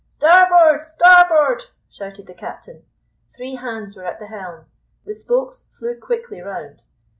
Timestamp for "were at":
3.95-4.17